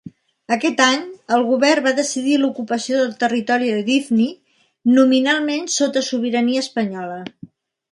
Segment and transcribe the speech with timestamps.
[0.55, 1.01] Aquest any,
[1.35, 4.27] el govern va decidir l'ocupació del territori d'Ifni,
[4.97, 7.23] nominalment sota sobirania espanyola.